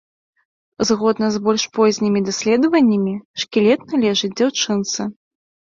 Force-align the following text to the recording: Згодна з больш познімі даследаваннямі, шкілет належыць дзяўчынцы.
Згодна 0.89 1.29
з 1.35 1.41
больш 1.47 1.63
познімі 1.79 2.19
даследаваннямі, 2.31 3.15
шкілет 3.45 3.79
належыць 3.95 4.33
дзяўчынцы. 4.39 5.01